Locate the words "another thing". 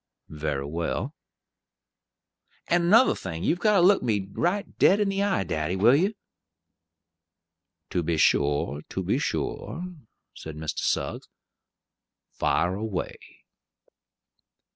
2.85-3.43